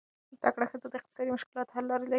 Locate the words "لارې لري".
1.89-2.09